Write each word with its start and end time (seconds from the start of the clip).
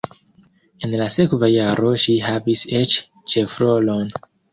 En 0.87 0.93
la 1.01 1.09
sekva 1.15 1.49
jaro 1.55 1.91
ŝi 2.05 2.15
havis 2.29 2.65
eĉ 2.79 2.97
ĉefrolon. 3.35 4.09